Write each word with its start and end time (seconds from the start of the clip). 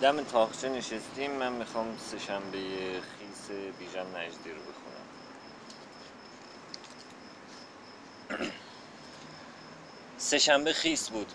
دم 0.00 0.22
تاخچه 0.22 0.68
نشستیم 0.68 1.30
من 1.30 1.52
می‌خوام 1.52 1.98
سهشنبه 1.98 2.58
خیس 3.00 3.50
بیژن 3.78 4.06
نجدی 4.16 4.50
رو 4.50 4.60
بخونم. 4.60 5.04
سهشنبه 10.18 10.72
خیس 10.72 11.10
بود. 11.10 11.32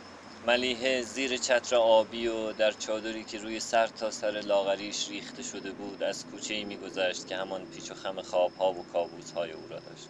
ملیحه 0.47 1.01
زیر 1.01 1.37
چتر 1.37 1.75
آبی 1.75 2.27
و 2.27 2.53
در 2.53 2.71
چادری 2.71 3.23
که 3.23 3.37
روی 3.37 3.59
سر 3.59 3.87
تا 3.87 4.11
سر 4.11 4.31
لاغریش 4.31 5.09
ریخته 5.09 5.43
شده 5.43 5.71
بود 5.71 6.03
از 6.03 6.25
کوچه 6.25 6.53
ای 6.53 6.63
میگذشت 6.63 7.27
که 7.27 7.37
همان 7.37 7.65
پیچ 7.65 7.91
و 7.91 7.93
خم 7.93 8.21
خوابها 8.21 8.73
و 8.73 8.85
کابوسهای 8.93 9.51
او 9.51 9.67
را 9.69 9.79
داشت. 9.79 10.07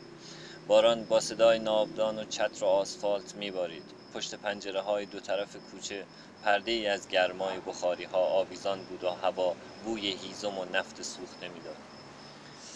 باران 0.69 1.03
با 1.03 1.19
صدای 1.19 1.59
ناودان 1.59 2.19
و 2.19 2.25
چتر 2.25 2.63
و 2.63 2.67
آسفالت 2.67 3.35
میبارید. 3.35 3.83
پشت 4.13 4.35
پنجره 4.35 4.81
های 4.81 5.05
دو 5.05 5.19
طرف 5.19 5.55
کوچه 5.71 6.05
پرده 6.43 6.71
ای 6.71 6.87
از 6.87 7.07
گرمای 7.07 7.59
بخاری 7.59 8.03
ها 8.03 8.19
آویزان 8.19 8.83
بود 8.83 9.03
و 9.03 9.09
هوا 9.09 9.55
بوی 9.85 10.11
هیزم 10.11 10.57
و 10.57 10.65
نفت 10.65 11.01
سوخته 11.01 11.47
می‌داد. 11.47 11.75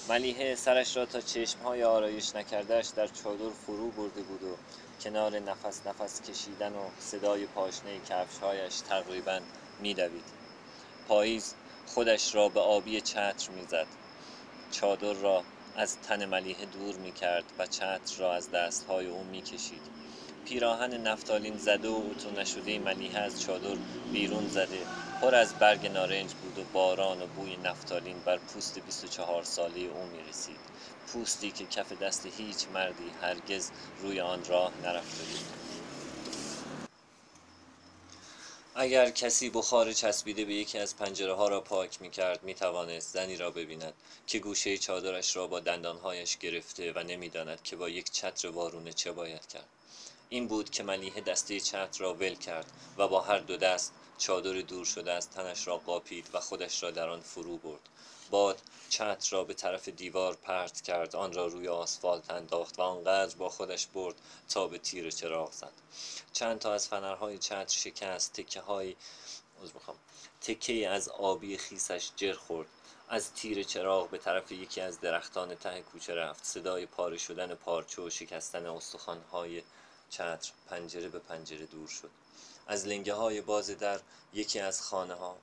ملیحه 0.10 0.56
سرش 0.56 0.98
را 0.98 1.06
تا 1.06 1.22
چشمهای 1.22 1.84
آرایش 1.84 2.36
نکردهش 2.36 2.88
در 2.96 3.08
چادر 3.08 3.50
فرو 3.50 3.92
برده 3.92 4.22
بود 4.22 4.44
و 4.44 4.58
کنار 5.02 5.40
نفس 5.40 5.88
نفس 5.88 6.22
کشیدن 6.22 6.74
و 6.74 6.84
صدای 7.00 7.46
پاشنه 7.46 8.00
کفشهایش 8.10 8.80
تقریبا 8.90 9.40
میدوید. 9.80 10.26
پاییز 11.08 11.54
خودش 11.86 12.36
را 12.36 12.50
به 12.50 12.60
آبی 12.60 13.02
چتر 13.02 13.50
می‌زد. 13.56 13.88
چادر 14.72 15.14
را 15.14 15.44
از 15.76 15.98
تن 15.98 16.26
ملیحه 16.26 16.66
دور 16.66 16.96
می‌کرد 16.96 17.44
و 17.60 17.68
چتر 17.68 18.18
را 18.18 18.34
از 18.34 18.52
دستهای 18.52 19.08
او 19.08 19.24
می‌کشید. 19.24 19.82
پیراهن 20.46 20.94
نفتالین 20.94 21.58
زده 21.58 21.90
و 21.90 22.02
اتو 22.12 22.42
نشده 22.42 22.80
ملیحه 22.80 23.20
از 23.20 23.42
چادر 23.42 23.76
بیرون 24.12 24.48
زده. 24.48 24.80
پر 25.22 25.36
از 25.36 25.54
برگ 25.54 25.88
نارنج 25.88 26.34
بود 26.34 26.60
و 26.60 26.64
باران 26.74 27.22
و 27.22 27.28
بوی 27.28 27.58
نفتالین 27.58 28.20
بر 28.26 28.38
پوست 28.38 28.80
24 28.80 29.44
ساله 29.44 29.80
او 29.80 30.06
می 30.06 30.30
رسید 30.30 30.60
پوستی 31.08 31.52
که 31.52 31.66
کف 31.66 31.94
دست 31.94 32.26
هیچ 32.38 32.68
مردی 32.74 33.12
هرگز 33.22 33.72
روی 34.02 34.22
آن 34.22 34.46
راه 34.46 34.72
نرفته 34.84 35.24
بود. 35.24 35.73
اگر 38.76 39.10
کسی 39.10 39.50
بخار 39.50 39.94
چسبیده 39.94 40.46
به 40.46 40.54
یکی 40.54 40.78
از 40.78 40.98
پنجره 40.98 41.34
ها 41.34 41.48
را 41.48 41.62
پاک 41.62 42.02
می 42.02 42.10
کرد 42.10 42.44
می 42.44 42.54
توانست 42.54 43.14
زنی 43.14 43.36
را 43.36 43.52
ببیند 43.52 43.94
که 44.28 44.40
گوشه 44.40 44.78
چادرش 44.78 45.36
را 45.36 45.48
با 45.48 45.60
دندانهایش 45.60 46.38
گرفته 46.38 46.92
و 46.92 47.00
نمی‌داند 47.00 47.64
که 47.64 47.76
با 47.76 47.90
یک 47.90 48.12
چتر 48.12 48.50
وارونه 48.50 48.94
چه 48.94 49.12
باید 49.12 49.48
کرد. 49.48 49.68
این 50.30 50.48
بود 50.48 50.70
که 50.70 50.84
ملیحه 50.84 51.22
دسته 51.22 51.60
چتر 51.60 52.00
را 52.00 52.14
ول 52.14 52.36
کرد 52.36 52.66
و 52.98 53.08
با 53.08 53.22
هر 53.22 53.40
دو 53.40 53.58
دست 53.58 53.94
چادر 54.26 54.62
دور 54.62 54.86
شده 54.86 55.12
از 55.12 55.30
تنش 55.30 55.68
را 55.68 55.78
قاپید 55.78 56.30
و 56.34 56.40
خودش 56.40 56.84
را 56.84 56.92
در 56.92 57.10
آن 57.10 57.22
فرو 57.22 57.58
برد. 57.58 57.90
باد 58.30 58.62
چتر 58.90 59.32
را 59.32 59.44
به 59.44 59.54
طرف 59.54 59.90
دیوار 59.90 60.36
پرت 60.36 60.82
کرد 60.82 61.16
آن 61.16 61.34
را 61.34 61.48
روی 61.48 61.68
آسفالت 61.68 62.32
انداخت 62.32 62.80
و 62.80 62.82
آنقدر 62.82 63.36
با 63.36 63.50
خودش 63.50 63.88
برد 63.88 64.16
تا 64.50 64.68
به 64.68 64.78
تیر 64.78 65.12
چراغ 65.12 65.52
زد. 65.52 65.72
چند 66.34 66.60
تا 66.60 66.74
از 66.74 66.88
فنرهای 66.88 67.38
چتر 67.38 67.78
شکست 67.78 68.34
تکه 68.34 68.62
های 68.62 68.96
تکه 70.42 70.90
از 70.90 71.10
آبی 71.10 71.58
خیسش 71.58 72.12
جر 72.16 72.34
خورد. 72.34 72.68
از 73.10 73.34
تیر 73.34 73.64
چراغ 73.64 74.10
به 74.10 74.18
طرف 74.18 74.52
یکی 74.52 74.82
از 74.82 75.00
درختان 75.00 75.56
ته 75.56 75.82
کوچه 75.82 76.16
رفت. 76.16 76.46
صدای 76.46 76.86
پاره 76.86 77.18
شدن 77.18 77.56
پارچه 77.56 78.02
و 78.02 78.10
شکستن 78.10 78.66
استخوانهای 78.66 79.64
چتر 80.10 80.52
پنجره 80.70 81.10
به 81.10 81.20
پنجره 81.20 81.66
دور 81.66 81.88
شد. 81.88 82.23
از 82.68 82.88
لنگه 82.88 83.14
های 83.14 83.42
باز 83.42 83.70
در 83.70 84.00
یکی 84.34 84.60
از 84.60 84.82
خانه 84.82 85.14
ها 85.14 85.38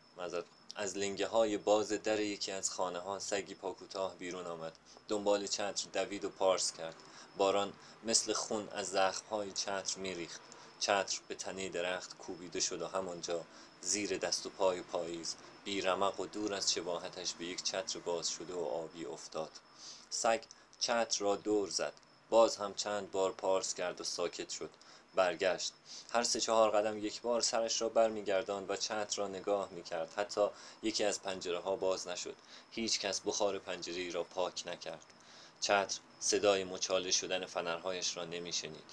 از 0.76 0.96
لنگه 0.96 1.26
های 1.26 1.58
باز 1.58 1.88
در 1.88 2.20
یکی 2.20 2.52
از 2.52 2.70
خانه 2.70 2.98
ها 2.98 3.18
سگی 3.18 3.54
پاکوتاه 3.54 4.14
بیرون 4.14 4.46
آمد. 4.46 4.72
دنبال 5.08 5.46
چتر 5.46 5.86
دوید 5.92 6.24
و 6.24 6.30
پارس 6.30 6.72
کرد. 6.72 6.94
باران 7.36 7.72
مثل 8.04 8.32
خون 8.32 8.68
از 8.68 8.90
زخم 8.90 9.26
های 9.30 9.52
چتر 9.52 9.98
میریخت. 9.98 10.40
چتر 10.80 11.20
به 11.28 11.34
تنه 11.34 11.68
درخت 11.68 12.18
کوبیده 12.18 12.60
شد 12.60 12.82
و 12.82 12.86
همانجا 12.86 13.44
زیر 13.80 14.18
دست 14.18 14.46
و 14.46 14.50
پای 14.50 14.82
پاییز. 14.82 15.34
بیرمق 15.64 16.20
و 16.20 16.26
دور 16.26 16.54
از 16.54 16.72
شباهتش 16.72 17.32
به 17.32 17.44
یک 17.44 17.62
چتر 17.62 17.98
باز 17.98 18.28
شده 18.28 18.54
و 18.54 18.64
آبی 18.64 19.04
افتاد. 19.04 19.50
سگ 20.10 20.42
چتر 20.80 21.24
را 21.24 21.36
دور 21.36 21.68
زد. 21.70 21.92
باز 22.30 22.56
هم 22.56 22.74
چند 22.74 23.10
بار 23.10 23.32
پارس 23.32 23.74
کرد 23.74 24.00
و 24.00 24.04
ساکت 24.04 24.50
شد. 24.50 24.70
برگشت. 25.14 25.72
هر 26.12 26.22
سه 26.22 26.40
چهار 26.40 26.70
قدم 26.70 26.98
یک 26.98 27.20
بار 27.20 27.40
سرش 27.40 27.82
را 27.82 27.88
برمیگرداند 27.88 28.70
و 28.70 28.76
چتر 28.76 29.16
را 29.16 29.28
نگاه 29.28 29.68
می‌کرد. 29.70 30.12
حتی 30.16 30.46
یکی 30.82 31.04
از 31.04 31.22
پنجره 31.22 31.58
ها 31.58 31.76
باز 31.76 32.08
نشد. 32.08 32.36
هیچ 32.70 33.00
کس 33.00 33.20
بخار 33.20 33.58
پنجره 33.58 34.10
را 34.10 34.24
پاک 34.24 34.62
نکرد. 34.66 35.04
چتر 35.60 35.98
صدای 36.20 36.64
مچاله 36.64 37.10
شدن 37.10 37.46
فنرهایش 37.46 38.16
را 38.16 38.24
نمیشنید. 38.24 38.84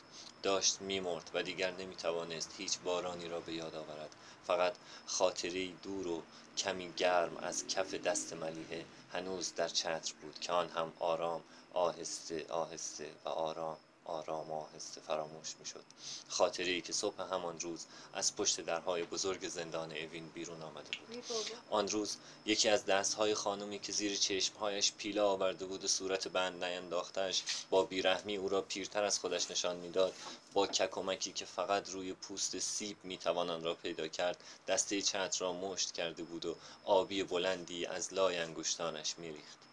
داشت 0.44 0.81
میمرد 0.81 1.31
و 1.33 1.44
دیگر 1.44 1.72
نمی‌توانست 1.72 2.53
هیچ 2.57 2.79
بارانی 2.79 3.27
را 3.27 3.39
به 3.39 3.53
یاد 3.53 3.75
آورد. 3.75 4.16
فقط 4.47 4.73
خاطری 5.06 5.75
دور 5.83 6.07
و 6.07 6.23
کمی 6.57 6.94
گرم 6.94 7.38
از 7.38 7.67
کف 7.67 7.94
دست 7.94 8.33
ملیحه 8.33 8.85
هنوز 9.13 9.53
در 9.56 9.67
چتر 9.67 10.13
بود 10.22 10.39
که 10.39 10.51
آن 10.51 10.69
هم 10.69 10.94
آرام 11.00 11.44
آهسته 11.73 12.45
آهسته 12.50 13.11
و 13.25 13.29
آرام. 13.29 13.77
آرام 14.07 14.51
آهسته 14.51 15.01
فراموش 15.01 15.56
می 15.59 15.66
شد 15.66 15.84
خاطره 16.29 16.72
ای 16.72 16.81
که 16.81 16.94
صبح 16.94 17.22
همان 17.22 17.59
روز 17.59 17.85
از 18.13 18.35
پشت 18.35 18.62
درهای 18.62 19.03
بزرگ 19.03 19.47
زندان 19.47 19.91
اوین 19.91 20.29
بیرون 20.29 20.62
آمده 20.62 20.90
بود. 20.90 21.23
آن 21.69 21.88
روز 21.88 22.18
یکی 22.45 22.69
از 22.69 22.85
دستهای 22.85 23.34
خانمی 23.34 23.79
که 23.79 23.91
زیر 23.91 24.16
چشمهایش 24.16 24.91
پیله 24.97 25.22
آورده 25.22 25.66
بود 25.66 25.84
و 25.84 25.88
صورت 25.88 26.28
بند 26.28 26.63
نینداختش 26.63 27.44
با 27.69 27.84
بیرحمی 27.84 28.38
او 28.38 28.50
را 28.50 28.62
پیرتر 28.62 29.03
از 29.03 29.19
خودش 29.19 29.51
نشان 29.51 29.75
می‌داد 29.75 30.13
با 30.53 30.68
ککمکی 30.68 31.31
که 31.31 31.45
فقط 31.45 31.89
روی 31.89 32.13
پوست 32.13 32.59
سیب 32.59 32.97
می‌توان 33.03 33.50
آن 33.50 33.63
را 33.63 33.74
پیدا 33.74 34.07
کرد 34.07 34.44
دسته 34.68 35.01
چتر 35.01 35.39
را 35.39 35.53
مشت 35.53 35.91
کرده 35.91 36.24
بود 36.24 36.45
و 36.45 36.56
آبی 36.85 37.24
بلندی 37.24 37.85
از 37.85 38.13
لای 38.13 38.38
انگشتانش 38.38 39.16
میریخت. 39.18 39.66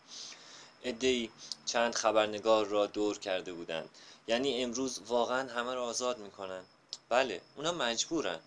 ای 0.84 1.31
چند 1.67 1.95
خبرنگار 1.95 2.67
را 2.67 2.87
دور 2.87 3.19
کرده 3.19 3.53
بودند. 3.53 3.89
یعنی 4.28 4.62
امروز 4.62 5.00
واقعا 5.06 5.53
همه 5.53 5.75
را 5.75 5.84
آزاد 5.84 6.19
می‌کنن 6.19 6.62
بله 7.09 7.41
اونا 7.56 7.72
مجبورن. 7.72 8.41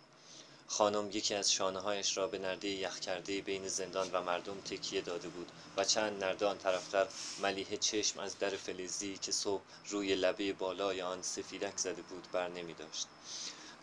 خانم 0.68 1.10
یکی 1.14 1.34
از 1.34 1.52
شانه 1.52 1.80
هایش 1.80 2.18
را 2.18 2.28
به 2.28 2.38
نرده 2.38 2.68
یخ 2.68 3.00
کرده 3.00 3.42
بین 3.42 3.68
زندان 3.68 4.10
و 4.12 4.22
مردم 4.22 4.62
تکیه 4.62 5.02
داده 5.02 5.28
بود 5.28 5.52
و 5.78 5.84
چند 5.84 6.24
نرده 6.24 6.46
آن 6.46 6.58
طرفتر 6.58 7.08
ملیحه 7.42 7.78
چشم 7.78 8.20
از 8.20 8.40
در 8.40 8.50
فلزی 8.50 9.18
که 9.18 9.32
صبح 9.32 9.62
روی 9.90 10.16
لبه 10.16 10.54
بالای 10.54 11.02
آن 11.02 11.22
سفیدک 11.22 11.78
زده 11.78 12.02
بود 12.02 12.28
بر 12.32 12.48
نمی 12.48 12.74
داشت. 12.74 13.08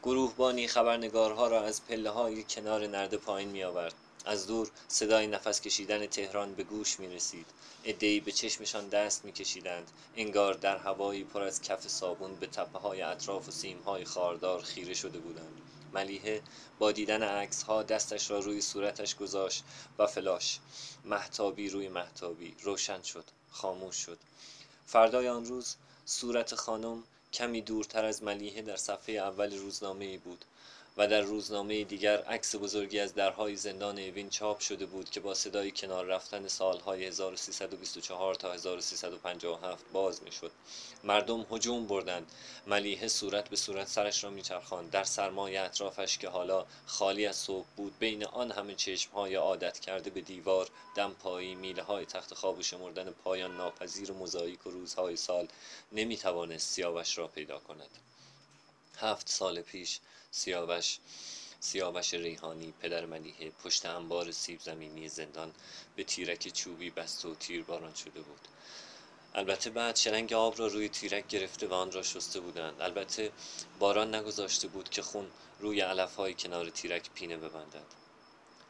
گروهبانی 0.03 0.69
خبرنگارها 0.69 1.49
را 1.49 1.63
از 1.63 1.85
پله 1.85 2.11
های 2.11 2.43
کنار 2.43 2.87
نرده 2.87 3.17
پایین 3.17 3.49
می 3.49 3.65
آورد 3.65 3.95
از 4.25 4.47
دور 4.47 4.71
صدای 4.89 5.27
نفس 5.27 5.61
کشیدن 5.61 6.07
تهران 6.07 6.55
به 6.55 6.63
گوش 6.63 7.01
می 7.01 7.09
رسید 7.09 7.47
ادهی 7.85 8.21
به 8.21 8.33
چشمشان 8.33 8.89
دست 8.89 9.25
می 9.25 9.33
کشیدند 9.33 9.91
انگار 10.17 10.55
در 10.55 10.77
هوایی 10.77 11.25
پر 11.25 11.43
از 11.43 11.63
کف 11.63 11.89
صابون 11.89 12.35
به 12.35 12.47
تپه 12.47 12.79
های 12.79 13.03
اطراف 13.03 13.49
و 13.49 13.51
سیم 13.51 13.79
های 13.79 14.05
خاردار 14.05 14.63
خیره 14.63 14.95
شده 14.95 15.19
بودند. 15.19 15.61
ملیحه 15.95 16.43
با 16.79 16.93
دیدن 16.93 17.23
عکس 17.23 17.63
ها 17.63 17.83
دستش 17.83 18.31
را 18.31 18.39
روی 18.39 18.61
صورتش 18.61 19.17
گذاشت 19.17 19.65
و 19.99 20.07
فلاش. 20.07 20.59
محتابی 21.05 21.69
روی 21.69 21.89
محتابی. 21.89 22.55
روشن 22.63 23.03
شد. 23.03 23.25
خاموش 23.51 23.97
شد. 23.97 24.19
فردای 24.87 25.29
آن 25.29 25.45
روز 25.45 25.77
صورت 26.05 26.55
خانم 26.55 27.03
کمی 27.33 27.63
دورتر 27.63 28.05
از 28.05 28.23
ملیحه 28.23 28.63
در 28.63 28.77
صفحه 28.77 29.15
اول 29.15 29.59
روزنامه 29.59 30.05
ای 30.05 30.19
بود. 30.19 30.45
و 30.97 31.07
در 31.07 31.21
روزنامه 31.21 31.85
دیگر 31.85 32.23
عکس 32.23 32.57
بزرگی 32.57 33.01
از 33.01 33.15
درهای 33.15 33.57
زندان 33.57 33.99
اوین 33.99 34.31
چاپ 34.31 34.59
شده 34.61 34.87
بود 34.87 35.11
که 35.11 35.21
با 35.21 35.35
صدای 35.35 35.71
کنار 35.71 36.05
رفتن 36.05 36.49
سالهای 36.49 37.05
1324 37.05 38.35
تا 38.35 38.53
1357 38.53 39.85
باز 39.93 40.23
می‌شد. 40.23 40.51
مردم 41.05 41.47
هجوم 41.51 41.87
بردند. 41.87 42.33
ملیحه 42.67 43.09
صورت 43.09 43.49
به 43.49 43.57
صورت 43.57 43.89
سرش 43.89 44.25
را 44.25 44.31
میچرخاند. 44.31 44.91
در 44.91 45.05
سرمای 45.05 45.57
اطرافش 45.57 46.19
که 46.19 46.29
حالا 46.29 46.67
خالی 46.87 47.27
از 47.27 47.37
صبح 47.37 47.67
بود 47.77 47.99
بین 47.99 48.25
آن 48.25 48.51
همه 48.51 48.75
چشمهای 48.75 49.35
عادت 49.35 49.81
کرده 49.81 50.11
به 50.11 50.21
دیوار 50.21 50.69
دمپایی 50.95 51.55
میله 51.55 51.83
های 51.83 52.07
تخت 52.07 52.35
خواب 52.35 52.59
و 52.59 52.63
شمردن 52.63 53.11
پایان 53.11 53.57
ناپذیر 53.57 54.13
موزاییک 54.13 54.67
و 54.67 54.71
روزهای 54.71 55.17
سال 55.17 55.49
نمی‌توانست 55.93 56.71
سیاوش 56.71 57.19
را 57.19 57.29
پیدا 57.29 57.59
کند. 57.59 57.91
هفت 58.97 59.29
سال 59.29 59.63
پیش 59.63 60.01
سیاوش 60.31 60.99
سیاوش 61.61 62.15
ریحانی 62.15 62.75
پدر 62.81 63.07
ملیحه 63.07 63.51
پشت 63.51 63.87
انبار 63.87 64.33
سیب 64.33 64.61
زمینی 64.61 65.09
زندان 65.09 65.53
به 65.97 66.05
تیرک 66.05 66.49
چوبی 66.49 66.91
بسته 66.91 67.29
و 67.29 67.35
تیرباران 67.35 67.95
شده 67.95 68.21
بود. 68.21 68.49
البته 69.35 69.71
بعد 69.71 69.97
شرنگ 69.97 70.33
آب 70.33 70.59
را 70.59 70.67
روی 70.67 70.89
تیرک 70.89 71.29
گرفته 71.29 71.67
و 71.67 71.75
آن 71.75 71.93
را 71.93 72.03
شسته 72.03 72.41
بودند. 72.41 72.83
البته 72.83 73.33
باران 73.79 74.15
نگذاشته 74.15 74.69
بود 74.69 74.89
که 74.89 75.03
خون 75.03 75.31
روی 75.61 75.81
علف 75.81 76.17
های 76.17 76.35
کنار 76.35 76.71
تیرک 76.71 77.11
پینه 77.15 77.37
ببندد. 77.37 77.87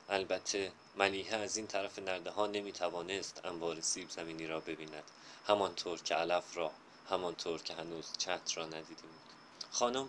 البته 0.09 0.73
ملیحه 0.97 1.37
از 1.37 1.56
این 1.56 1.67
طرف 1.67 1.99
نرده 1.99 2.31
ها 2.31 2.47
نمی 2.47 2.73
توانست 2.73 3.41
انبار 3.44 3.81
سیب 3.81 4.11
زمینی 4.11 4.47
را 4.47 4.61
ببیند. 4.61 5.05
همانطور 5.47 6.03
که 6.03 6.15
علف 6.15 6.56
را 6.56 6.70
همانطور 7.11 7.62
که 7.62 7.75
هنوز 7.75 8.06
چتر 8.19 8.55
را 8.56 8.67
ندیده 8.67 9.03
بود. 9.03 9.34
خانم 9.75 10.09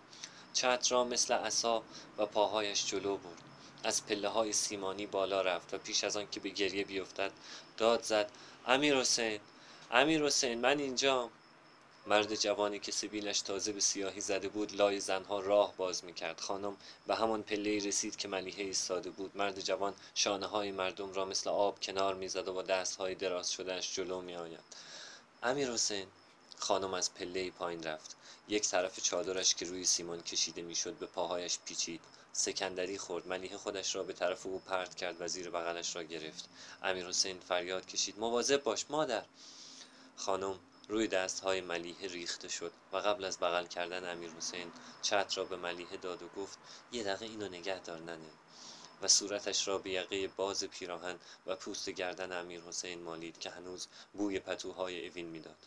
چتر 0.54 0.96
را 0.96 1.04
مثل 1.04 1.34
عصا 1.34 1.84
و 2.18 2.26
پاهایش 2.26 2.86
جلو 2.86 3.18
برد. 3.18 3.42
از 3.84 4.06
پله 4.06 4.30
های 4.30 4.54
سیمانی 4.54 5.06
بالا 5.06 5.42
رفت 5.42 5.74
و 5.74 5.78
پیش 5.78 6.04
از 6.04 6.18
آن 6.18 6.28
که 6.32 6.40
به 6.40 6.50
گریه 6.50 6.84
بیفتد 6.84 7.32
داد 7.78 8.04
زد 8.04 8.32
امیر 8.68 8.98
حسین 8.98 9.40
امیر 9.92 10.26
حسین 10.26 10.62
من 10.62 10.80
اینجام 10.80 11.30
مرد 12.08 12.36
جوانی 12.36 12.80
که 12.80 12.92
سبیلش 12.92 13.42
تازه 13.42 13.72
به 13.72 13.80
سیاهی 13.80 14.22
زده 14.22 14.48
بود 14.48 14.76
لای 14.76 15.00
زنها 15.00 15.40
راه 15.40 15.74
باز 15.78 16.04
می‌کرد. 16.04 16.40
خانم 16.40 16.78
به 17.08 17.16
همان 17.16 17.44
پله 17.44 17.88
رسید 17.88 18.16
که 18.16 18.28
ملیحه 18.28 18.64
ایستاده 18.64 19.10
بود. 19.10 19.38
مرد 19.38 19.60
جوان 19.60 19.94
شانه 20.16 20.46
های 20.46 20.72
مردم 20.72 21.14
را 21.14 21.26
مثل 21.26 21.50
آب 21.50 21.80
کنار 21.82 22.16
می‌زد 22.16 22.48
و 22.48 22.54
با 22.54 22.62
دست 22.62 22.96
های 22.96 23.16
دراز 23.16 23.52
شدهش 23.52 23.96
جلو 23.96 24.22
میآید. 24.22 24.60
امیر 25.44 25.72
حسین. 25.72 26.08
خانم 26.58 26.94
از 26.94 27.14
پله 27.14 27.52
پایین 27.52 27.84
رفت. 27.84 28.16
یک 28.48 28.68
طرف 28.68 29.00
چادرش 29.00 29.56
که 29.56 29.66
روی 29.66 29.86
سیمان 29.86 30.22
کشیده 30.22 30.62
می‌شد 30.62 30.94
به 30.94 31.06
پاهایش 31.06 31.60
پیچید. 31.66 32.02
سکندری 32.34 32.98
خورد. 32.98 33.28
ملیحه 33.28 33.58
خودش 33.58 33.96
را 33.96 34.04
به 34.04 34.14
طرف 34.14 34.46
او 34.46 34.60
پرت 34.60 34.96
کرد 34.96 35.22
و 35.22 35.28
زیر 35.28 35.50
بغلش 35.50 35.96
را 35.96 36.04
گرفت. 36.04 36.50
امیر 36.84 37.06
حسین 37.08 37.40
فریاد 37.40 37.86
کشید. 37.86 38.20
مواظب 38.20 38.64
باش 38.64 38.86
مادر. 38.90 39.26
خانم 40.16 40.60
روی 40.88 41.08
دست 41.08 41.40
های 41.40 41.62
ملیحه 41.62 42.08
ریخته 42.08 42.48
شد 42.48 42.72
و 42.94 42.98
قبل 42.98 43.26
از 43.26 43.40
بغل 43.40 43.66
کردن 43.68 44.12
امیر 44.12 44.32
حسین 44.32 44.72
چتر 45.02 45.36
را 45.38 45.44
به 45.44 45.56
ملیحه 45.56 45.98
داد 45.98 46.24
و 46.24 46.28
گفت 46.28 46.58
یه 46.92 47.04
دقیقه 47.04 47.26
اینو 47.26 47.48
نگه 47.48 47.80
دار 47.80 48.00
ننه. 48.00 48.30
و 49.02 49.08
صورتش 49.08 49.68
را 49.68 49.78
به 49.78 49.90
یقه 49.90 50.28
باز 50.28 50.64
پیراهن 50.64 51.20
و 51.48 51.56
پوست 51.56 51.90
گردن 51.90 52.32
امیر 52.32 52.62
حسین 52.62 53.04
مالید 53.04 53.40
که 53.40 53.50
هنوز 53.50 53.88
بوی 54.14 54.40
پتوهای 54.40 55.08
اوین 55.08 55.26
می‌داد. 55.26 55.58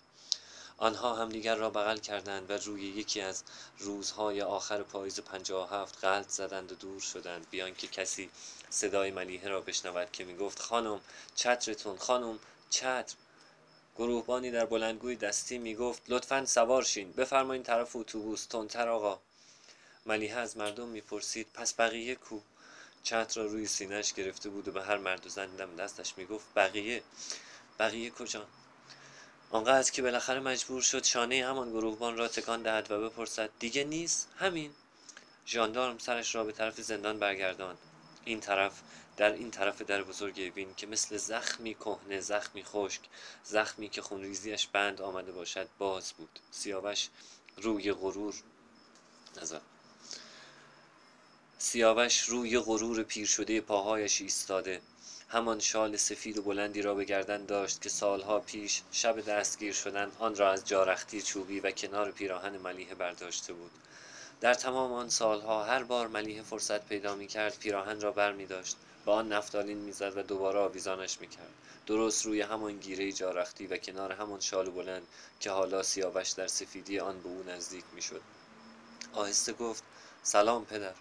آنها 0.80 1.14
همدیگر 1.14 1.54
را 1.54 1.70
بغل 1.70 1.98
کردند 1.98 2.50
و 2.50 2.52
روی 2.52 2.82
یکی 2.82 3.20
از 3.20 3.42
روزهای 3.78 4.42
آخر 4.42 4.82
پاییز 4.82 5.20
پنجاه 5.20 5.70
هفت 5.70 6.04
غلط 6.04 6.28
زدند 6.28 6.72
و 6.72 6.74
دور 6.74 7.00
شدند 7.00 7.46
بیان 7.50 7.74
که 7.74 7.86
کسی 7.86 8.30
صدای 8.70 9.10
ملیحه 9.10 9.48
را 9.48 9.60
بشنود 9.60 10.12
که 10.12 10.24
می‌گفت 10.24 10.62
خانم 10.62 11.00
چترتون 11.34 11.98
خانم 11.98 12.38
چتر. 12.70 13.14
گروهبانی 13.96 14.50
در 14.50 14.66
بلندگوی 14.66 15.16
دستی 15.16 15.58
می‌گفت 15.58 16.02
لطفا 16.08 16.46
سوار 16.46 16.84
شین 16.84 17.12
بفرمایین 17.12 17.62
طرف 17.62 17.96
اتوبوس 17.96 18.46
تندتر 18.46 18.88
آقا. 18.88 19.18
ملیحه 20.06 20.36
از 20.36 20.56
مردم 20.56 20.88
می‌پرسید 20.88 21.46
پس 21.54 21.74
بقیه 21.74 22.14
کو؟ 22.14 22.40
چتر 23.02 23.40
را 23.40 23.46
روی 23.46 23.66
سینهش 23.66 24.12
گرفته 24.12 24.48
بود 24.48 24.68
و 24.68 24.72
به 24.72 24.82
هر 24.82 24.96
مرد 24.96 25.26
و 25.26 25.28
زن 25.28 25.56
دم 25.56 25.76
دستش 25.76 26.18
می‌گفت 26.18 26.46
بقیه؟ 26.56 27.02
بقیه 27.78 28.10
کجا؟ 28.10 28.46
آنقدر 29.50 29.90
که 29.90 30.02
بالاخره 30.02 30.40
مجبور 30.40 30.82
شد 30.82 31.04
شانه 31.04 31.46
همان 31.46 31.70
گروهبان 31.70 32.16
را 32.16 32.28
تکان 32.28 32.62
دهد 32.62 32.90
و 32.90 33.00
بپرسد 33.00 33.50
دیگه 33.58 33.84
نیست؟ 33.84 34.28
همین. 34.38 34.70
ژاندارم 35.46 35.98
سرش 35.98 36.34
را 36.34 36.44
به 36.44 36.52
طرف 36.52 36.80
زندان 36.80 37.18
برگرداند. 37.18 37.78
این 38.24 38.40
طرف 38.40 38.72
در 39.16 39.32
این 39.32 39.50
طرف 39.50 39.82
در 39.82 40.02
بزرگ 40.02 40.40
اوین 40.40 40.74
که 40.74 40.86
مثل 40.86 41.16
زخمی 41.16 41.74
کهنه 41.74 42.20
زخمی 42.20 42.64
خشک 42.64 43.00
زخمی 43.44 43.88
که 43.88 44.02
خونریزیش 44.02 44.66
بند 44.66 45.00
آمده 45.00 45.32
باشد 45.32 45.68
باز 45.78 46.12
بود. 46.12 46.40
سیاوش 46.50 47.08
روی 47.56 47.92
غرور 47.92 48.34
نظر. 49.42 49.60
سیاوش 51.58 52.20
روی 52.20 52.58
غرور 52.58 53.02
پیر 53.02 53.26
شده 53.26 53.60
پاهایش 53.60 54.20
ایستاده. 54.20 54.80
همان 55.30 55.58
شال 55.58 55.96
سفید 55.96 56.38
و 56.38 56.42
بلندی 56.42 56.82
را 56.82 56.94
به 56.94 57.04
گردن 57.04 57.44
داشت 57.44 57.80
که 57.80 57.88
سالها 57.88 58.40
پیش 58.40 58.82
شب 58.92 59.20
دستگیر 59.20 59.72
شدن 59.72 60.12
آن 60.18 60.36
را 60.36 60.52
از 60.52 60.64
جارختی 60.64 61.22
چوبی 61.22 61.60
و 61.60 61.70
کنار 61.70 62.10
پیراهن 62.10 62.56
ملیحه 62.56 62.94
برداشته 62.94 63.52
بود. 63.52 63.70
در 64.40 64.54
تمام 64.54 64.92
آن 64.92 65.08
سالها 65.08 65.64
هر 65.64 65.82
بار 65.82 66.08
ملیحه 66.08 66.42
فرصت 66.42 66.88
پیدا 66.88 67.14
می 67.14 67.26
کرد 67.26 67.58
پیراهن 67.58 68.00
را 68.00 68.12
بر 68.12 68.32
می 68.32 68.46
داشت 68.46 68.76
با 69.04 69.14
آن 69.14 69.32
نفتالین 69.32 69.78
می‌زد 69.78 70.16
و 70.16 70.22
دوباره 70.22 70.58
آویزانش 70.58 71.20
می‌کرد. 71.20 71.52
درست 71.86 72.26
روی 72.26 72.40
همان 72.40 72.76
گیره 72.76 73.12
جارختی 73.12 73.66
و 73.66 73.76
کنار 73.76 74.12
همان 74.12 74.40
شال 74.40 74.70
بلند 74.70 75.06
که 75.40 75.50
حالا 75.50 75.82
سیاوش 75.82 76.30
در 76.30 76.46
سفیدی 76.46 76.98
آن 76.98 77.20
به 77.20 77.28
او 77.28 77.44
نزدیک 77.48 77.84
می‌شد. 77.94 78.22
آهسته 79.12 79.52
گفت 79.52 79.82
سلام 80.22 80.64
پدر. 80.64 80.94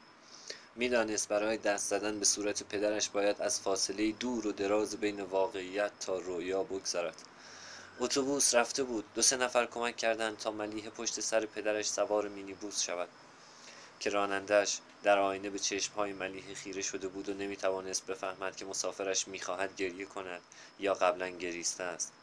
می‌دانست 0.79 1.27
برای 1.27 1.57
دست 1.57 1.89
زدن 1.89 2.19
به 2.19 2.25
صورت 2.25 2.63
پدرش 2.63 3.09
باید 3.09 3.41
از 3.41 3.59
فاصله 3.59 4.11
دور 4.11 4.47
و 4.47 4.51
دراز 4.51 4.97
بین 4.97 5.21
واقعیت 5.21 5.91
تا 5.99 6.17
رویا 6.17 6.63
بگذرد. 6.63 7.15
اتوبوس 7.99 8.55
رفته 8.55 8.83
بود. 8.83 9.05
دو 9.15 9.21
سه 9.21 9.37
نفر 9.37 9.65
کمک 9.65 9.97
کردند 9.97 10.37
تا 10.37 10.51
ملیحه 10.51 10.89
پشت 10.89 11.19
سر 11.19 11.45
پدرش 11.45 11.89
سوار 11.89 12.27
مینیبوس 12.27 12.81
شود 12.81 13.07
که 13.99 14.09
رانندش 14.09 14.79
در 15.03 15.19
آینه 15.19 15.49
به 15.49 15.59
چشمهای 15.59 16.13
ملیحه 16.13 16.53
خیره 16.53 16.81
شده 16.81 17.07
بود 17.07 17.29
و 17.29 17.33
نمی‌توانست 17.33 18.05
بفهمد 18.05 18.55
که 18.55 18.65
مسافرش 18.65 19.27
می‌خواهد 19.27 19.75
گریه 19.75 20.05
کند 20.05 20.41
یا 20.79 20.93
قبلا 20.93 21.29
گریسته 21.29 21.83
است. 21.83 22.13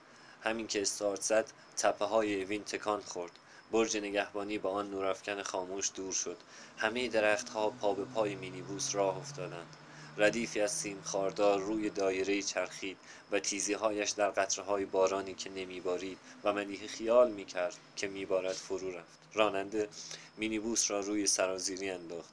همین 0.43 0.67
که 0.67 0.83
استارت 0.83 1.21
زد 1.21 1.47
تپه 1.77 2.05
های 2.05 2.43
اوین 2.43 2.65
تکان 2.65 3.01
خورد. 3.01 3.33
برج 3.73 3.97
نگهبانی 3.97 4.59
با 4.59 4.71
آن 4.71 4.91
نورافکن 4.91 5.43
خاموش 5.43 5.91
دور 5.95 6.13
شد. 6.13 6.37
همه 6.79 7.09
درختها 7.09 7.71
پا 7.71 7.95
به 7.95 8.05
پای 8.05 8.35
مینیبوس 8.35 8.95
راه 8.95 9.17
افتادند. 9.17 9.77
ردیفی 10.17 10.61
از 10.61 10.73
سیم 10.73 11.03
خاردار 11.05 11.61
روی 11.61 11.91
دایره 11.91 12.43
چرخید 12.43 12.97
و 13.31 13.41
تیزیهایش 13.41 14.11
در 14.11 14.31
قطره 14.31 14.65
های 14.65 14.85
بارانی 14.85 15.35
که 15.35 15.51
نمیبارید 15.51 16.19
و 16.45 16.53
ملیحه 16.53 16.87
خیال 16.87 17.31
می‌کرد 17.31 17.77
که 17.97 18.09
میبارد 18.09 18.53
فرو 18.53 18.91
رفت. 18.91 19.19
راننده 19.35 19.89
مینیبوس 20.37 20.91
را 20.91 21.01
روی 21.01 21.27
سرازیری 21.27 21.91
انداخت. 21.91 22.31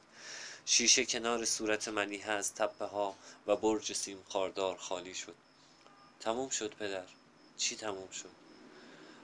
شیشه 0.66 1.06
کنار 1.06 1.45
صورت 1.45 1.88
ملیحه 1.88 2.31
از 2.31 2.54
تپه 2.54 2.86
ها 2.86 3.16
و 3.48 3.56
برج 3.56 3.94
سیم 3.94 4.18
خاردار 4.30 4.78
خالی 4.78 5.13
شد. 5.13 5.36
تموم 6.19 6.50
شد 6.50 6.74
پدر. 6.80 7.06
چی 7.57 7.75
تموم 7.75 8.10
شد؟ 8.10 8.40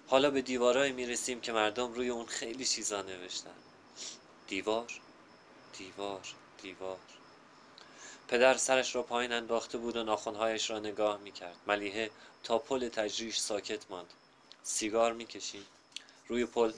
حالا 0.09 0.29
به 0.31 0.41
دیوارایی 0.41 0.91
می‌رسیم 0.91 1.41
که 1.41 1.51
مردم 1.51 1.93
روی 1.93 2.09
اون 2.09 2.25
خیلی 2.25 2.65
چیزا 2.65 3.01
نوشتن. 3.01 3.55
دیوار 4.47 4.99
دیوار 5.77 6.21
دیوار. 6.61 6.97
پدر 8.27 8.57
سرش 8.57 8.95
را 8.95 9.03
پایین 9.03 9.31
انداخته 9.31 9.77
بود 9.77 9.97
و 9.97 10.03
ناخونهایش 10.03 10.69
را 10.69 10.79
نگاه 10.79 11.17
می‌کرد. 11.17 11.55
ملیحه 11.67 12.11
تا 12.43 12.57
پل 12.57 12.89
تجریش 12.89 13.37
ساکت 13.37 13.91
ماند. 13.91 14.13
سیگار 14.63 15.13
می‌کشی 15.13 15.65
روی 16.27 16.45
پل 16.45 16.73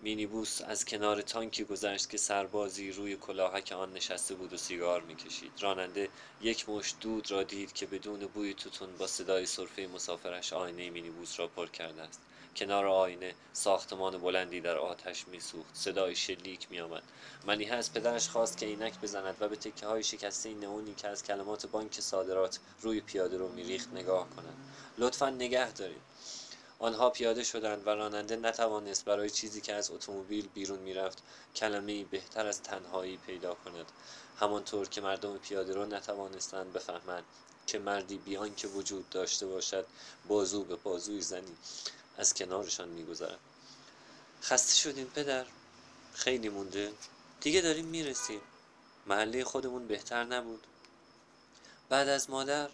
مینیبوس 0.00 0.62
از 0.62 0.84
کنار 0.84 1.22
تانکی 1.22 1.64
گذشت 1.64 2.10
که 2.10 2.16
سربازی 2.16 2.92
روی 2.92 3.16
کلاهک 3.16 3.72
آن 3.72 3.92
نشسته 3.92 4.34
بود 4.34 4.52
و 4.52 4.56
سیگار 4.56 5.00
می‌کشید. 5.00 5.52
راننده 5.60 6.08
یک 6.40 6.68
مشت 6.68 6.96
دود 7.00 7.30
را 7.30 7.42
دید 7.42 7.72
که 7.72 7.86
بدون 7.86 8.26
بوی 8.26 8.54
توتون 8.54 8.96
با 8.96 9.06
صدای 9.06 9.46
سرفه 9.46 9.86
مسافرش 9.94 10.52
آینه 10.52 10.90
مینیبوس 10.90 11.40
را 11.40 11.48
پر 11.48 11.66
کرده 11.66 12.02
است. 12.02 12.20
کنار 12.56 12.86
آینه 12.86 13.34
ساختمان 13.52 14.18
بلندی 14.18 14.60
در 14.60 14.78
آتش 14.78 15.28
میسوخت. 15.28 15.70
صدای 15.74 16.16
شلیک 16.16 16.66
میآمد. 16.70 17.02
ملیحه 17.46 17.74
از 17.74 17.92
پدرش 17.92 18.28
خواست 18.28 18.58
که 18.58 18.66
عینک 18.66 19.00
بزند 19.00 19.36
و 19.40 19.48
به 19.48 19.56
تکه 19.56 19.86
های 19.86 20.02
شکسته 20.02 20.54
نئونی 20.54 20.94
که 20.94 21.08
از 21.08 21.24
کلمات 21.24 21.66
بانک 21.66 22.00
صادرات 22.00 22.58
روی 22.80 23.00
پیاده 23.00 23.36
رو 23.36 23.48
میریخت 23.48 23.92
نگاه 23.92 24.30
کند 24.30 24.54
لطفا 24.98 25.30
نگه 25.30 25.72
دارید. 25.72 26.02
آنها 26.78 27.10
پیاده 27.10 27.44
شدند 27.44 27.86
و 27.86 27.90
راننده 27.90 28.36
نتوانست 28.36 29.04
برای 29.04 29.30
چیزی 29.30 29.60
که 29.60 29.74
از 29.74 29.90
اتومبیل 29.90 30.48
بیرون 30.54 30.78
می‌رفت 30.78 31.22
کلمه 31.56 32.04
بهتر 32.04 32.46
از 32.46 32.62
تنهایی 32.62 33.16
پیدا 33.16 33.54
کند. 33.54 33.92
همانطور 34.40 34.88
که 34.88 35.00
مردم 35.00 35.38
پیاده 35.38 35.74
رو 35.74 35.86
نتوانستند 35.86 36.72
بفهمند 36.72 37.24
که 37.66 37.78
مردی 37.78 38.18
بیان 38.18 38.54
که 38.54 38.68
وجود 38.68 39.10
داشته 39.10 39.46
باشد 39.46 39.86
بازو 40.28 40.64
به 40.64 40.76
بازوی 40.76 41.20
زنی. 41.20 41.56
از 42.16 42.34
کنارشان 42.34 42.88
میگذرد 42.88 43.38
خسته 44.42 44.74
شدیم 44.74 45.06
پدر. 45.06 45.46
خیلی 46.14 46.48
مونده. 46.48 46.92
دیگه 47.40 47.60
داریم 47.60 47.84
می‌رسیم. 47.84 48.40
محله 49.06 49.44
خودمون 49.44 49.86
بهتر 49.86 50.24
نبود. 50.24 50.66
بعد 51.88 52.08
از 52.08 52.30
مادر 52.30 52.68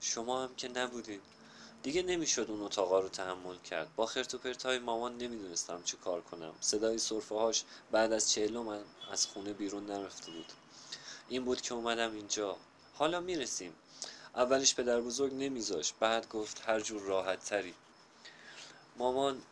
شما 0.00 0.42
هم 0.42 0.54
که 0.54 0.68
نبودید 0.68 1.20
دیگه 1.82 2.02
نمی‌شد 2.02 2.46
اون 2.48 2.62
اتاقا 2.62 3.00
رو 3.00 3.08
تحمل 3.08 3.58
کرد. 3.58 3.94
با 3.96 4.06
خرت 4.06 4.34
و 4.34 4.38
پرتای 4.38 4.78
مامان 4.78 5.18
نمی‌دونستم 5.18 5.82
چه 5.82 5.96
کار 5.96 6.20
کنم. 6.20 6.52
صدای 6.60 6.98
صرفه 6.98 7.34
هاش 7.34 7.64
بعد 7.90 8.12
از 8.12 8.30
چهلم 8.30 8.84
از 9.10 9.26
خونه 9.26 9.52
بیرون 9.52 9.86
نرفته 9.86 10.32
بود. 10.32 10.52
این 11.28 11.44
بود 11.44 11.60
که 11.60 11.74
اومدم 11.74 12.12
اینجا. 12.12 12.56
حالا 12.94 13.20
می‌رسیم. 13.20 13.74
اولش 14.34 14.74
پدر 14.74 15.00
بزرگ 15.00 15.34
نمیذاش. 15.34 15.92
بعد 16.00 16.28
گفت 16.28 16.62
هر 16.66 16.80
جور 16.80 17.02
راحت 17.02 17.44
تری 17.44 17.74
مامان 19.00 19.42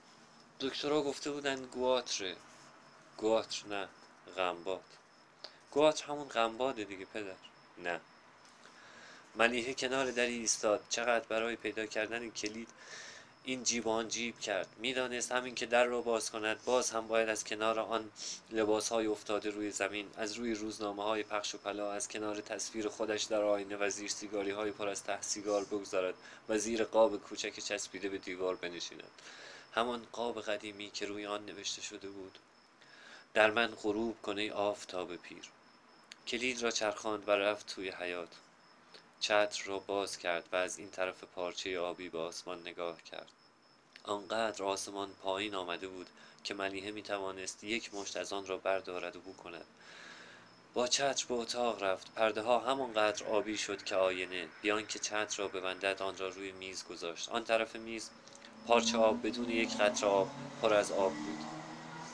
دکترها 0.60 1.02
گفته 1.02 1.30
بودن 1.30 1.64
گواتره 1.64 2.36
گواتر 3.16 3.66
نه 3.68 3.88
غمباد. 4.36 4.84
گواتر 5.70 6.06
همون 6.06 6.28
غمباده 6.28 6.84
دیگه 6.84 7.04
پدر. 7.04 7.34
نه. 7.78 8.00
ملیحه 9.36 9.74
کنار 9.74 10.10
دری 10.10 10.34
ایستاد. 10.34 10.84
چقدر 10.88 11.24
برای 11.28 11.56
پیدا 11.56 11.86
کردن 11.86 12.30
کلید 12.30 12.68
این 13.48 13.64
جیب 13.64 14.08
جیب 14.08 14.38
کرد. 14.38 14.66
می‌دانست 14.78 15.32
همین 15.32 15.54
که 15.54 15.66
در 15.66 15.84
را 15.84 16.00
باز 16.00 16.30
کند 16.30 16.64
باز 16.64 16.90
هم 16.90 17.06
باید 17.08 17.28
از 17.28 17.44
کنار 17.44 17.80
آن 17.80 18.10
لباس 18.50 18.88
های 18.88 19.06
افتاده 19.06 19.50
روی 19.50 19.70
زمین 19.70 20.06
از 20.16 20.32
روی 20.32 20.54
روزنامه 20.54 21.02
های 21.02 21.22
پخش 21.22 21.54
و 21.54 21.58
پلا 21.58 21.92
از 21.92 22.08
کنار 22.08 22.40
تصویر 22.40 22.88
خودش 22.88 23.22
در 23.22 23.42
آینه 23.42 23.76
و 23.76 23.90
زیر 23.90 24.08
سیگاری 24.08 24.50
های 24.50 24.70
پر 24.70 24.88
از 24.88 25.04
ته 25.04 25.22
سیگار 25.22 25.64
بگذارد 25.64 26.14
و 26.48 26.58
زیر 26.58 26.84
قاب 26.84 27.16
کوچک 27.16 27.58
چسبیده 27.58 28.08
به 28.08 28.18
دیوار 28.18 28.54
بنشیند. 28.54 29.10
همان 29.72 30.06
قاب 30.12 30.40
قدیمی 30.40 30.90
که 30.90 31.06
روی 31.06 31.26
آن 31.26 31.46
نوشته 31.46 31.82
شده 31.82 32.08
بود. 32.08 32.38
در 33.34 33.50
من 33.50 33.66
غروب 33.66 34.22
کنه 34.22 34.52
آفتاب 34.52 35.16
پیر. 35.16 35.44
کلید 36.26 36.62
را 36.62 36.70
چرخاند 36.70 37.28
و 37.28 37.30
رفت 37.30 37.74
توی 37.74 37.90
حیات 37.90 38.30
چتر 39.20 39.64
را 39.64 39.78
باز 39.78 40.18
کرد 40.18 40.44
و 40.52 40.56
از 40.56 40.78
این 40.78 40.90
طرف 40.90 41.24
پارچه 41.24 41.78
آبی 41.78 42.08
به 42.08 42.18
آسمان 42.18 42.60
نگاه 42.60 43.02
کرد. 43.02 43.28
آنقدر 44.04 44.64
آسمان 44.64 45.08
پایین 45.22 45.54
آمده 45.54 45.88
بود 45.88 46.06
که 46.44 46.54
ملیحه 46.54 46.90
می 46.90 47.02
توانست 47.02 47.64
یک 47.64 47.94
مشت 47.94 48.16
از 48.16 48.32
آن 48.32 48.46
را 48.46 48.56
بردارد 48.56 49.16
و 49.16 49.20
بو 49.20 49.32
با 50.74 50.86
چتر 50.86 51.26
به 51.28 51.34
اتاق 51.34 51.82
رفت. 51.82 52.14
پرده 52.14 52.42
ها 52.42 52.58
همانقدر 52.58 53.26
آبی 53.26 53.56
شد 53.56 53.84
که 53.84 53.96
آینه 53.96 54.48
بیان 54.62 54.86
که 54.86 54.98
چتر 54.98 55.36
را 55.38 55.48
ببندد 55.48 56.02
آن 56.02 56.16
را 56.18 56.28
روی 56.28 56.52
میز 56.52 56.84
گذاشت. 56.84 57.28
آن 57.28 57.44
طرف 57.44 57.76
میز 57.76 58.10
پارچه 58.66 58.98
آب 58.98 59.26
بدون 59.26 59.50
یک 59.50 59.76
قطره 59.76 60.08
آب 60.08 60.30
پر 60.62 60.74
از 60.74 60.92
آب 60.92 61.12
بود. 61.12 61.38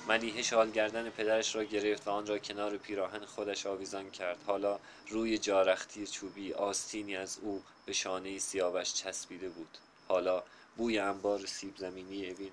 ملیحه 0.09 0.43
شال 0.43 0.71
گردن 0.71 1.11
پدرش 1.11 1.57
را 1.57 1.64
گرفت 1.64 2.09
و 2.09 2.11
آن 2.11 2.26
را 2.26 2.38
کنار 2.38 2.76
پیراهن 2.76 3.25
خودش 3.25 3.67
آویزان 3.67 4.11
کرد. 4.11 4.38
حالا 4.47 4.79
روی 5.09 5.38
جارختی 5.38 6.07
چوبی 6.07 6.53
آستینی 6.53 7.17
از 7.17 7.38
او 7.43 7.62
به 7.87 7.93
شانه 7.93 8.38
سیاوش 8.38 8.95
چسبیده 8.95 9.49
بود. 9.49 9.79
حالا 10.09 10.43
بوی 10.76 10.99
انبار 10.99 11.47
سیب 11.47 11.76
زمینی 11.76 12.31
اوین 12.31 12.52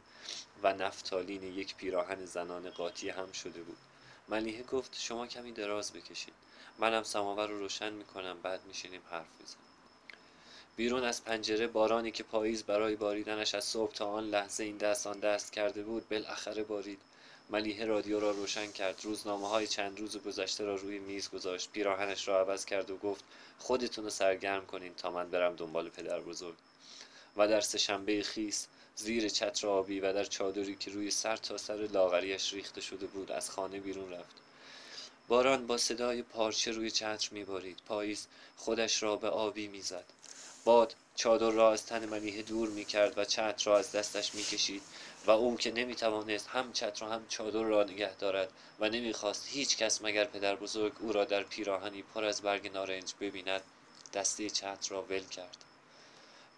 و 0.64 0.74
نفتالین 0.74 1.44
یک 1.44 1.76
پیراهن 1.76 2.26
زنان 2.26 2.70
قاطی 2.70 3.10
هم 3.10 3.32
شده 3.32 3.62
بود. 3.62 3.78
ملیحه 4.30 4.64
گفت 4.64 4.96
شما 5.00 5.28
کمی 5.28 5.52
دراز 5.52 5.94
بکشید. 5.94 6.34
منم 6.80 7.04
سماور 7.04 7.48
رو 7.48 7.60
روشن 7.60 7.94
می‌کنم 7.94 8.38
بعد 8.44 8.66
میشینیم 8.66 9.02
حرف 9.12 9.42
بزنیم. 9.42 9.66
بیرون 10.76 11.04
از 11.04 11.24
پنجره 11.24 11.68
بارانی 11.68 12.12
که 12.12 12.24
پاییز 12.24 12.64
برای 12.64 12.96
باریدنش 12.96 13.56
از 13.56 13.66
صبح 13.66 13.94
تا 13.94 14.06
آن 14.06 14.30
لحظه 14.30 14.64
این 14.64 14.78
دست 14.78 15.08
آن 15.08 15.20
دست 15.20 15.54
کرده 15.54 15.84
بود 15.84 16.10
بالاخره 16.10 16.64
بارید. 16.64 17.00
ملیحه 17.50 17.86
رادیو 17.86 18.20
را 18.20 18.32
روشن 18.32 18.72
کرد. 18.72 19.00
روزنامه 19.04 19.48
های 19.48 19.68
چند 19.68 20.00
روز 20.00 20.18
گذشته 20.18 20.66
را 20.66 20.76
روی 20.76 21.00
میز 21.00 21.30
گذاشت. 21.30 21.72
پیراهنش 21.72 22.28
را 22.28 22.40
عوض 22.40 22.66
کرد 22.66 22.90
و 22.90 22.98
گفت 22.98 23.24
خودتون 23.60 24.04
رو 24.04 24.10
سرگرم 24.10 24.66
کنین 24.66 24.94
تا 24.94 25.12
من 25.12 25.30
برم 25.30 25.56
دنبال 25.56 25.90
پدر 25.90 26.20
بزرگ. 26.20 26.56
و 27.38 27.48
در 27.48 27.62
سهشنبه 27.62 28.24
خیس 28.24 28.68
زیر 28.96 29.30
چتر 29.30 29.68
آبی 29.68 30.00
و 30.00 30.14
در 30.14 30.24
چادری 30.24 30.76
که 30.76 30.92
روی 30.92 31.12
سر 31.12 31.36
تا 31.36 31.58
سر 31.58 31.88
لاغریش 31.94 32.54
ریخته 32.54 32.82
شده 32.82 33.06
بود 33.06 33.32
از 33.32 33.50
خانه 33.50 33.80
بیرون 33.80 34.12
رفت. 34.12 34.36
باران 35.28 35.68
با 35.68 35.78
صدای 35.78 36.22
پارچه 36.22 36.72
روی 36.72 36.92
چتر 36.92 37.30
میبارید. 37.32 37.80
پاییز 37.88 38.28
خودش 38.58 39.04
را 39.04 39.16
به 39.16 39.30
آبی 39.30 39.68
می‌زد. 39.68 40.06
باد 40.66 40.96
چادر 41.16 41.50
را 41.50 41.74
از 41.74 41.86
تن 41.86 42.06
ملیحه 42.06 42.42
دور 42.42 42.70
می‌کرد 42.70 43.18
و 43.18 43.26
چتر 43.26 43.66
را 43.66 43.78
از 43.78 43.92
دستش 43.92 44.36
می‌کشید 44.36 44.82
و 45.26 45.32
او 45.32 45.58
که 45.58 45.72
نمی‌توانست 45.72 46.48
هم 46.48 46.74
چتر 46.74 47.06
و 47.06 47.08
هم 47.10 47.26
چادر 47.30 47.62
را 47.64 47.84
نگه 47.84 48.16
دارد 48.16 48.50
و 48.80 48.90
نمی‌خواست 48.90 49.48
هیچ 49.48 49.78
کس 49.78 50.02
مگر 50.02 50.26
پدر 50.26 50.56
بزرگ 50.56 50.94
او 51.00 51.12
را 51.12 51.26
در 51.26 51.44
پیراهنی 51.44 52.02
پر 52.02 52.24
از 52.24 52.42
برگ 52.42 52.72
نارنج 52.74 53.14
ببیند 53.22 53.62
دسته 54.14 54.50
چتر 54.50 54.90
را 54.90 55.02
ول 55.02 55.24
کرد. 55.24 55.58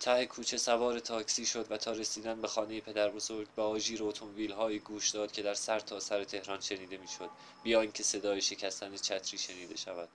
ته 0.03 0.25
کوچه 0.25 0.57
سوار 0.57 1.00
تاکسی 1.00 1.45
شد 1.45 1.72
و 1.72 1.77
تا 1.77 1.91
رسیدن 1.91 2.41
به 2.41 2.48
خانه 2.48 2.81
پدر 2.81 3.10
بزرگ 3.10 3.48
به 3.55 3.62
آژیر 3.62 4.03
اتومبیل 4.03 4.51
های 4.51 4.79
گوش 4.79 5.10
داد 5.10 5.31
که 5.31 5.41
در 5.41 5.53
سر 5.53 5.79
تا 5.79 6.00
سر 6.00 6.24
تهران 6.24 6.62
شنیده 6.62 6.98
می‌شد 6.98 7.29
بیا 7.63 7.81
اینکه 7.81 8.03
صدای 8.03 8.41
شکستن 8.41 8.95
چتری 8.95 9.38
شنیده 9.38 9.77
شود. 9.77 10.10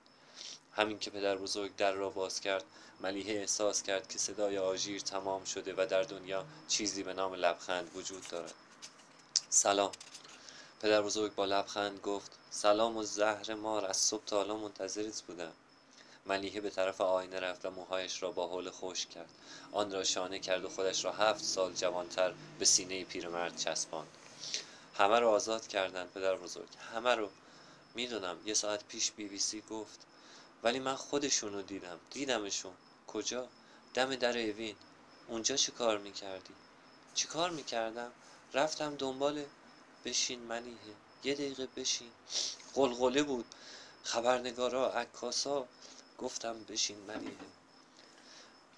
همین 0.73 0.99
که 0.99 1.11
پدر 1.11 1.37
بزرگ 1.37 1.77
در 1.77 1.93
را 1.93 2.11
باز 2.11 2.41
کرد 2.41 2.65
ملیحه 3.01 3.35
احساس 3.35 3.83
کرد 3.83 4.09
که 4.09 4.19
صدای 4.19 4.59
آژیر 4.59 5.01
تمام 5.01 5.45
شده 5.45 5.75
و 5.77 5.87
در 5.87 6.03
دنیا 6.03 6.45
چیزی 6.69 7.03
به 7.03 7.13
نام 7.13 7.35
لبخند 7.35 7.91
وجود 7.95 8.29
دارد. 8.29 8.55
سلام. 9.49 9.93
پدر 10.81 11.03
بزرگ 11.03 11.35
با 11.35 11.45
لبخند 11.45 12.01
گفت 12.01 12.39
سلام 12.51 12.97
و 12.97 13.03
زهر 13.03 13.55
مار 13.55 13.87
از 13.87 13.97
صبح 13.97 14.25
تا 14.25 14.37
حالا 14.37 14.57
منتظرت 14.57 15.23
بودم. 15.23 15.53
ملیحه 16.27 16.61
به 16.61 16.71
طرف 16.71 17.01
آینه 17.01 17.41
رفت 17.41 17.67
و 17.67 17.71
موهایش 17.71 18.23
را 18.23 18.31
با 18.31 18.49
حول 18.49 18.71
خوش 18.71 19.07
کرد. 19.07 19.31
آن 19.73 19.93
را 19.93 20.05
شانه 20.05 20.39
کرد 20.39 20.65
و 20.65 20.69
خودش 20.69 21.05
را 21.05 21.13
هفت 21.13 21.45
سال 21.45 21.73
جوانتر 21.73 22.35
به 22.59 22.65
سینه 22.65 23.05
پیرمرد 23.05 23.57
چسباند. 23.57 24.09
همه 24.99 25.19
رو 25.19 25.29
آزاد 25.29 25.67
کردن 25.67 26.07
پدر 26.07 26.37
بزرگ. 26.37 26.69
همه 26.95 27.15
رو. 27.15 27.31
می‌دونم. 27.95 28.37
یه 28.47 28.55
ساعت 28.55 28.85
پیش 28.85 29.11
بی 29.11 29.29
بی 29.29 29.39
سی 29.39 29.61
گفت. 29.61 30.01
ولی 30.63 30.79
من 30.79 30.95
خودشون 30.95 31.53
رو 31.53 31.63
دیدم. 31.63 32.01
دیدمشون. 32.11 32.73
کجا؟ 33.07 33.49
دم 33.95 34.17
در 34.17 34.39
اوین. 34.39 34.77
اونجا 35.29 35.57
چی 35.57 35.73
کار 35.73 35.99
می‌کردی؟ 35.99 36.55
چی 37.15 37.29
کار 37.29 37.51
می‌کردم؟ 37.51 38.13
رفتم 38.55 38.95
دنبال. 38.95 39.45
بشین 40.05 40.41
ملیحه. 40.41 40.95
یه 41.25 41.35
دقیقه 41.35 41.69
بشین. 41.77 42.11
قلقله 42.75 43.23
بود. 43.23 43.45
خبرنگارا 44.03 44.93
عکاسا. 44.93 45.67
گفتم 46.19 46.65
بشین 46.65 46.99
ملیحه. 46.99 47.37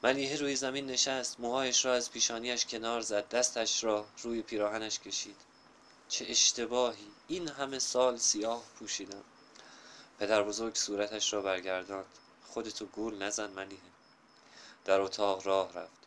ملیحه 0.03 0.37
روی 0.37 0.57
زمین 0.57 0.87
نشست 0.87 1.41
موهایش 1.41 1.85
را 1.85 1.95
از 1.95 2.11
پیشانیش 2.11 2.67
کنار 2.67 3.01
زد 3.01 3.29
دستش 3.29 3.85
را 3.85 4.07
روی 4.23 4.43
پیراهنش 4.43 4.99
کشید. 4.99 5.37
چه 6.09 6.27
اشتباهی! 6.29 7.11
این 7.29 7.49
همه 7.49 7.79
سال 7.79 8.17
سیاه 8.17 8.63
پوشیدم. 8.79 9.25
پدر 10.19 10.43
بزرگ 10.43 10.75
صورتش 10.75 11.33
را 11.33 11.43
برگرداند. 11.43 12.07
خودتو 12.49 12.87
گول 12.87 13.23
نزن 13.23 13.51
ملیحه. 13.51 13.81
در 14.85 15.01
اتاق 15.01 15.47
راه 15.47 15.73
رفت. 15.73 16.01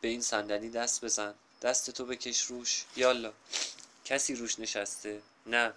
به 0.00 0.08
این 0.08 0.22
صندلی 0.22 0.70
دست 0.70 1.04
بزن. 1.04 1.34
دست 1.62 1.90
تو 1.90 2.06
بکش 2.06 2.42
روش. 2.42 2.84
یالا. 2.96 3.32
کسی 4.04 4.34
روش 4.34 4.58
نشسته؟ 4.58 5.22
نه. 5.46 5.74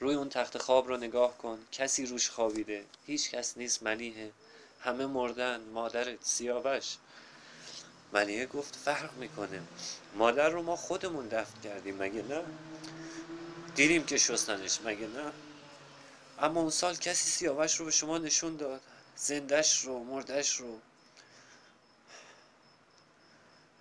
روی 0.00 0.14
اون 0.14 0.28
تخت 0.28 0.58
خواب 0.58 0.88
رو 0.88 0.96
نگاه 0.96 1.38
کن. 1.38 1.58
کسی 1.72 2.06
روش 2.06 2.30
خوابیده. 2.30 2.84
هیچ 3.06 3.30
کس 3.30 3.56
نیست 3.56 3.82
ملیحه 3.82 4.30
همه 4.80 5.06
مردن. 5.06 5.60
مادرت 5.60 6.24
سیاوش. 6.24 6.96
ملیحه 8.12 8.46
گفت 8.46 8.76
فرق 8.76 9.16
می‌کنه. 9.16 9.62
مادر 10.14 10.48
رو 10.48 10.62
ما 10.62 10.76
خودمون 10.76 11.28
دفن 11.28 11.60
کردیم. 11.60 11.96
مگه 11.96 12.22
نه؟ 12.22 12.44
دیدیم 13.74 14.04
که 14.04 14.18
شستنش. 14.18 14.78
مگه 14.84 15.06
نه؟ 15.06 15.32
اما 16.38 16.60
اون 16.60 16.70
سال 16.70 16.96
کسی 16.96 17.30
سیاوش 17.30 17.76
رو 17.76 17.84
به 17.84 17.90
شما 17.90 18.18
نشون 18.18 18.56
داد. 18.56 18.80
زندش 19.16 19.84
رو 19.84 20.04
مردش 20.04 20.56
رو. 20.56 20.80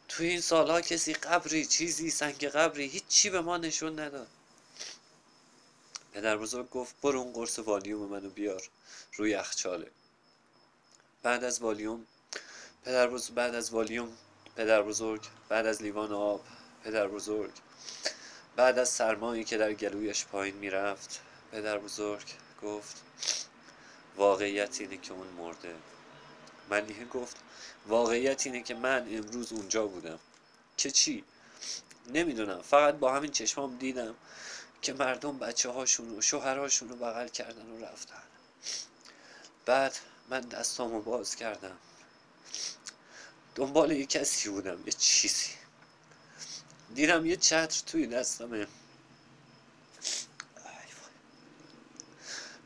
توی 0.07 0.27
این 0.27 0.41
سالها 0.41 0.81
کسی 0.81 1.13
قبری 1.13 1.65
چیزی 1.65 2.09
سنگ 2.09 2.45
قبری 2.45 2.85
هیچی 2.87 3.29
به 3.29 3.41
ما 3.41 3.57
نشون 3.57 3.99
نداد. 3.99 4.27
پدر 6.15 6.37
بزرگ 6.37 6.69
گفت 6.69 6.95
برو 7.01 7.19
اون 7.19 7.33
قرص 7.33 7.59
والیوم 7.59 8.09
منو 8.09 8.29
بیار 8.29 8.69
روی 9.15 9.31
یخچاله. 9.31 9.91
بعد 11.23 11.43
از 11.43 11.61
والیوم 11.61 12.05
پدر 12.85 13.07
بزرگ 13.07 13.35
بعد 13.35 13.55
از 13.55 13.71
والیوم 13.71 14.17
پدر 14.55 14.81
بزرگ 14.81 15.21
بعد 15.49 15.65
از 15.65 15.81
لیوان 15.81 16.13
آب 16.13 16.45
پدر 16.83 17.07
بزرگ 17.07 17.51
بعد 18.55 18.79
از 18.79 18.89
سرمایی 18.89 19.43
که 19.43 19.57
در 19.57 19.73
گلویش 19.73 20.25
پایین 20.25 20.55
می‌رفت 20.55 21.21
پدر 21.51 21.77
بزرگ 21.77 22.27
گفت 22.63 23.03
واقعیت 24.17 24.81
اینه 24.81 24.97
که 24.97 25.13
اون 25.13 25.27
مرده. 25.27 25.75
ملیحه 26.69 27.05
گفت 27.05 27.37
واقعیت 27.87 28.45
اینه 28.45 28.63
که 28.63 28.75
من 28.75 29.07
امروز 29.11 29.53
اونجا 29.53 29.87
بودم. 29.87 30.19
که 30.77 30.91
چی؟ 30.91 31.23
نمی‌دونم 32.13 32.61
فقط 32.61 32.95
با 32.95 33.13
همین 33.13 33.31
چشمام 33.31 33.77
دیدم 33.77 34.15
که 34.85 34.93
مردم 34.93 35.39
بچه 35.39 35.69
هاشون 35.69 36.17
و 36.17 36.21
شوهرهاشون 36.21 36.89
رو 36.89 36.95
بغل 36.95 37.27
کردن 37.27 37.65
و 37.65 37.85
رفتن. 37.85 38.23
بعد 39.65 39.95
من 40.29 40.41
دستامو 40.41 41.01
باز 41.01 41.35
کردم. 41.35 41.77
دنبال 43.55 43.91
یه 43.91 44.05
کسی 44.05 44.49
بودم 44.49 44.79
یه 44.85 44.91
چیزی. 44.91 45.49
دیدم 46.95 47.25
یه 47.25 47.35
چتر 47.35 47.83
توی 47.85 48.07
دستمه. 48.07 48.67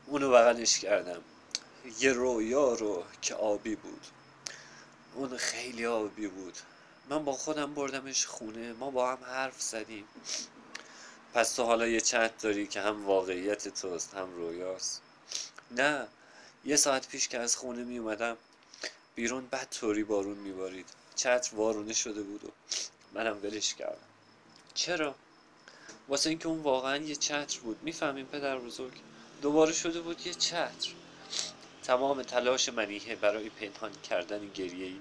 اونو 0.06 0.30
بغلش 0.30 0.78
کردم. 0.78 1.22
یه 2.00 2.12
رویا 2.12 2.74
رو 2.74 3.04
که 3.22 3.34
آبی 3.34 3.76
بود. 3.76 4.06
اون 5.14 5.36
خیلی 5.36 5.86
آبی 5.86 6.28
بود. 6.28 6.58
من 7.08 7.24
با 7.24 7.32
خودم 7.32 7.74
بردمش 7.74 8.26
خونه 8.26 8.72
ما 8.72 8.90
با 8.90 9.12
هم 9.12 9.24
حرف 9.24 9.62
زدیم. 9.62 10.04
پس 11.34 11.54
تو 11.54 11.64
حالا 11.64 11.86
یه 11.86 12.00
چت 12.00 12.38
داری 12.42 12.66
که 12.66 12.80
هم 12.80 13.06
واقعیت 13.06 13.68
توست 13.68 14.14
هم 14.14 14.34
رویاست. 14.36 15.02
نه 15.70 16.06
یه 16.64 16.76
ساعت 16.76 17.08
پیش 17.08 17.28
که 17.28 17.38
از 17.38 17.56
خونه 17.56 17.84
می 17.84 17.98
اومدم 17.98 18.36
بیرون 19.14 19.46
بد 19.46 19.68
طوری 19.70 20.04
بارون 20.04 20.38
میبارید 20.38 20.86
چتر 21.16 21.56
وارونه 21.56 21.92
شده 21.92 22.22
بود 22.22 22.44
و 22.44 22.48
منم 23.12 23.42
ولش 23.42 23.74
کردم. 23.74 23.96
چرا؟ 24.74 25.14
واسه 26.08 26.30
اینکه 26.30 26.48
اون 26.48 26.60
واقعا 26.62 26.96
یه 26.96 27.14
چتر 27.14 27.60
بود. 27.60 27.82
می‌فهمین 27.82 28.26
پدر 28.26 28.58
بزرگ 28.58 28.92
دوباره 29.42 29.72
شده 29.72 30.00
بود 30.00 30.26
یه 30.26 30.34
چتر. 30.34 30.92
تمام 31.82 32.22
تلاش 32.22 32.68
منیه 32.68 33.16
برای 33.16 33.50
پنهان 33.50 33.92
کردن 34.10 34.48
گریه 34.48 34.86
ای 34.86 35.00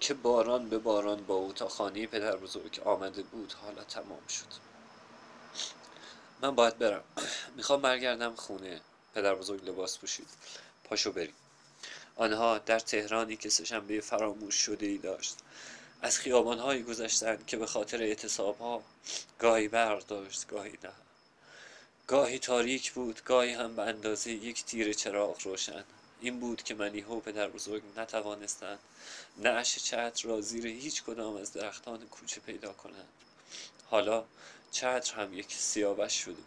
که 0.00 0.14
باران 0.14 0.68
به 0.68 0.78
باران 0.78 1.24
با 1.24 1.34
او 1.34 1.52
تا 1.52 1.68
خانه 1.68 2.06
پدر 2.06 2.36
بزرگ 2.36 2.80
آمده 2.84 3.22
بود 3.22 3.52
حالا 3.52 3.84
تمام 3.84 4.26
شد. 4.28 4.69
من 6.42 6.54
باید 6.54 6.78
برم. 6.78 7.04
می‌خوام 7.56 7.80
برگردم 7.80 8.34
خونه. 8.34 8.80
پدر 9.14 9.34
بزرگ 9.34 9.68
لباس 9.68 9.98
پوشید. 9.98 10.28
پاشو 10.84 11.12
بریم. 11.12 11.34
آنها 12.16 12.58
در 12.58 12.78
تهرانی 12.78 13.36
که 13.36 13.48
سهشنبه 13.48 14.00
فراموش 14.00 14.54
شده 14.54 14.86
ای 14.86 14.98
داشت. 14.98 15.36
از 16.02 16.18
خیابانهایی 16.18 16.82
گذشتند 16.82 17.46
که 17.46 17.56
به 17.56 17.66
خاطر 17.66 18.02
اعتصابها 18.02 18.82
گاهی 19.38 19.68
برق 19.68 20.06
داشت 20.06 20.46
گاهی 20.46 20.78
نه. 20.84 20.92
گاهی 22.06 22.38
تاریک 22.38 22.92
بود 22.92 23.24
گاهی 23.24 23.52
هم 23.52 23.76
به 23.76 23.82
اندازه 23.82 24.30
یک 24.30 24.64
تیر 24.64 24.92
چراغ 24.92 25.46
روشن. 25.46 25.84
این 26.20 26.40
بود 26.40 26.62
که 26.62 26.74
منیها 26.74 27.16
و 27.16 27.20
پدر 27.20 27.48
بزرگ 27.48 27.82
نتوانستند 27.96 28.78
نعش 29.38 29.76
چتر 29.76 30.28
را 30.28 30.40
زیر 30.40 30.66
هیچ 30.66 31.02
کدام 31.02 31.36
از 31.36 31.52
درختان 31.52 32.06
کوچه 32.06 32.40
پیدا 32.40 32.72
کنند. 32.72 33.08
حالا 33.90 34.24
چتر 34.70 35.14
هم 35.14 35.34
یک 35.34 35.54
سیاوش 35.54 36.24
بود. 36.24 36.44